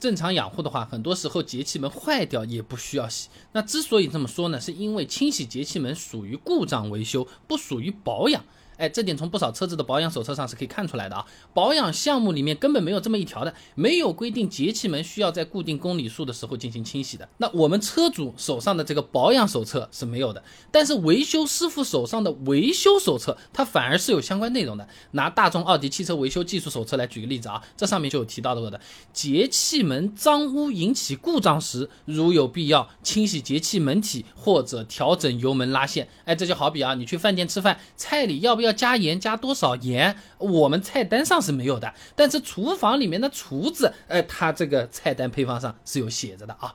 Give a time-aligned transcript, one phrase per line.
[0.00, 3.28] 正常养护的话，很多时候节气门坏掉也不需要洗。
[3.52, 8.44] 那之所以这么说呢，是因为清洗节气门属于故障维修，不属于保养。
[8.78, 11.26] 哎，这点从不少车子的保养手册上是可以看出来的啊。
[11.52, 17.28] 保养项目里面根本没有这么一条的，没有规定节气门需要在固定公里数的时候进行清洗的。
[17.38, 20.40] 那我们车主手上的这个保养手册是没有的，
[20.70, 24.86] 但是维修师傅手上的维修手册，它反而是有相关内容的。
[25.10, 28.80] 拿大众奥迪汽车维修技术手册来举个例子啊，这上面就有提到过的，
[29.12, 36.08] 节气门脏污引起故障时，如有必要清洗节气门体或者调整油门拉线。
[36.24, 38.67] 哎，这就好比啊，你去饭店吃饭，菜里要不要？
[38.68, 40.14] 要加盐加多少盐？
[40.38, 46.74] 我们菜单上是没有的，但是厨房里面的厨子，呃，他这个菜单配方上是有写着的啊。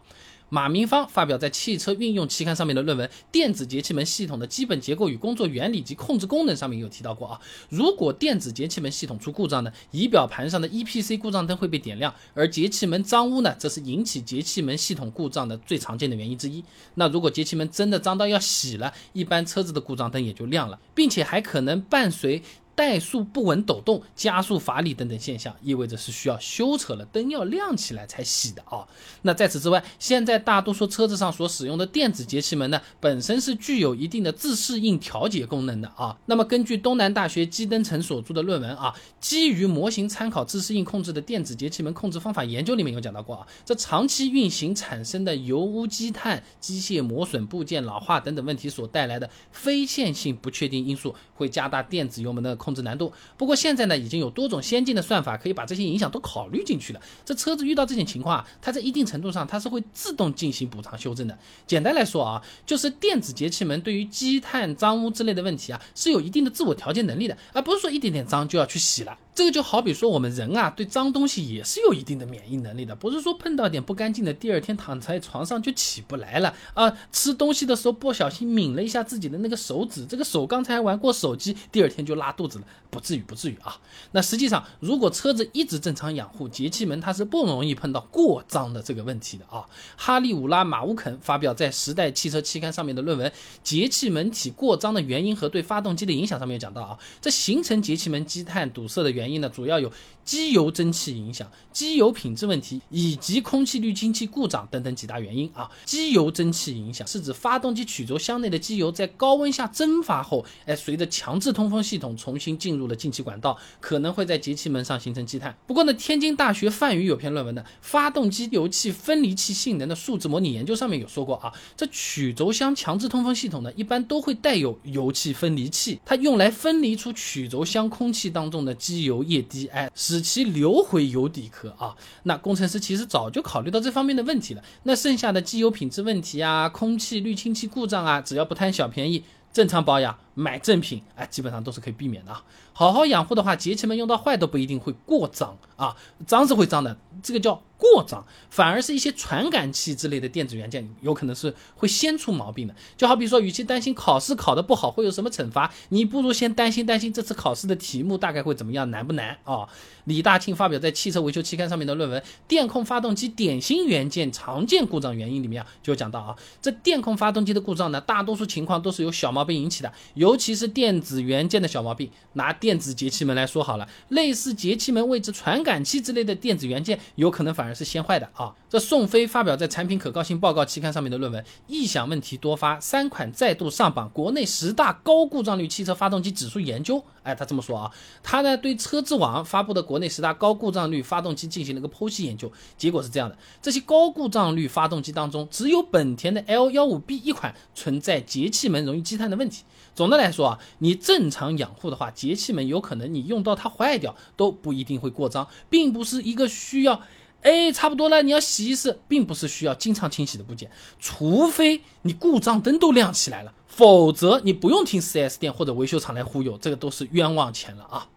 [0.50, 7.40] 马明芳发表在《汽车运用期刊》上面的论文《电子节气门系统的基本结构与工作原理及控制功能》上面有提到过啊，
[7.70, 16.64] 如果电子节气门系统出故障呢，仪表盘上的 EPC 故障灯会被点亮，而节气门脏污呢，则是引起节气门系统故障的最常见的原因之一。
[16.96, 22.42] 那如果节气门真的脏到要洗了，一般车子的故障灯也就亮了，并且还可能伴随。
[22.76, 28.88] 怠速不稳、抖动、加速乏力等等现象，意味着是需要修车了，灯要亮起来才洗的啊。
[29.22, 36.18] 那在此之外，现在大多数车子上所使用的电子节气门呢，本身是具有一定的自适应调节功能的啊。
[36.26, 52.58] 那么根据东南大学基登城所著的论文啊，基于模型参考自适应控制的电子节气门控制方法研究里面有讲到过啊，这长期运行产生的油污积碳、机械磨损、部件老化等等问题所带来的非线性不确定因素，会加大电子油门的。
[52.64, 53.12] 控制难度。
[53.38, 57.02] 不过现在呢，已经有多种先进的算法可以把这些影响都考虑进去了。
[57.26, 61.38] 这车子遇到这种情况啊，它在一定程度上它是会自动进行补偿修正的。
[61.68, 69.18] 简单来说啊，就是电子节气门对于积碳、脏污之类的问题啊，是有一定的自我调节能力的，而不是说一点点脏就要去洗了。
[69.36, 76.96] 这个就好比说我们人啊，对脏东西也是有一定的免疫能力的，不是说碰到点不干净的，第二天躺在床上就起不来了啊。
[77.12, 83.78] 吃东西的时候不小心抿了一下自己的那个手指，这个手刚才玩过手机，第二天就拉肚子了，不至于不至于啊。
[84.12, 89.66] 那实际上，如果车子一直正常养护，节气门它是不容易碰到过脏的这个问题的啊。
[89.98, 93.30] 哈利伍拉马乌肯发表在《时代汽车期刊》上面的论文
[93.64, 99.34] 《节气门体过脏的原因和对发动机的影响》上面讲到啊，这形成节气门积碳堵塞的原因。
[99.42, 99.92] 呢，主要有
[100.24, 105.70] 机油蒸汽影响、机油品质问题以及空气滤清器故障等等几大原因啊。
[105.86, 115.56] 机油蒸汽影响是指发动机曲轴箱内的机油在高温下蒸发后，哎，随着强制通风系统重新进入了进气管道，可能会在节气门上形成积碳。
[115.66, 129.14] 不过呢，天津大学范宇有篇论文呢，《发动机油气分离器性能的数字模拟研究》上面有说过啊，这曲轴箱强制通风系统呢，一般都会带有油气分离器，它用来分离出曲轴箱空气当中的机油。
[129.24, 131.96] 液滴，哎，使其流回油底壳啊。
[132.24, 134.62] 那工程师其实早就考虑到这方面的问题了。
[134.84, 142.36] 那剩下的机油品质问题啊，空气滤清器故障啊，只要不贪小便宜，正常保养，买正品，哎，基本上都是可以避免的。
[142.74, 147.62] 好好养护的话，节气门用到坏都不一定会过脏啊，脏是会脏的，这个叫。
[147.78, 152.74] 过脏，反而是一些传感器之类的电子元件，有可能是会先出毛病的。
[152.96, 159.68] 就好比说，与其担心考试考得不好会有什么惩罚，你不如先担心担心这次考试的题目大概会怎么样，难不难啊？
[160.06, 172.10] 李大庆发表在《汽车维修期刊》上面的论文《电控发动机典型元件常见故障原因》里面，就讲到啊，这电控发动机的故障呢，大多数情况都是由小毛病引起的，尤其是电子元件的小毛病。
[172.34, 177.74] 拿电子节气门来说好了，类似节气门位置传感器之类的电子元件，有可能反反而。
[177.74, 178.54] 是先坏的啊！
[178.70, 186.98] 这宋飞发表在《产品可靠性报告》期刊上面的论文《异响问题多发，三款再度上榜国内十大高故障率汽车发动机指数研究》。
[187.24, 187.92] 哎，他这么说啊，
[188.22, 199.64] 他呢对车之网发布的国内十大高故障率发动机进行了一个剖析研究，结果是这样的：这些高故障率发动机当中，只有本田的 L 幺五 B 一款存在节气门容易积碳的问题。
[199.96, 207.02] 总的来说啊，你正常养护的话，节气门有可能你用到它坏掉都不一定会过脏，并不是一个需要。
[207.44, 218.08] 哎，差不多了，你要洗一次，并不是需要经常清洗的部件，除非你故障灯都亮起来了，否则你不用听 4S 店或者维修厂来忽悠，这个都是冤枉钱了啊！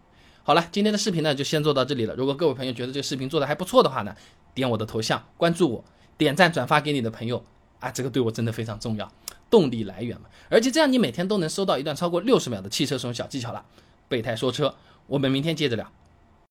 [0.43, 2.15] 好了，今天的视频呢就先做到这里了。
[2.15, 4.15] 如果各位朋友觉得这个视频做的还不错的话呢，
[4.53, 5.83] 点我的头像关注我，
[6.17, 7.43] 点赞转发给你的朋友
[7.81, 9.11] 啊，这个对我真的非常重要，
[9.49, 10.27] 动力来源嘛。
[10.49, 13.65] 而且这样你每天都能收到一段超过六十秒的汽车使用小技巧了。
[14.07, 14.73] 备胎说车，
[15.07, 15.91] 我们明天接着聊。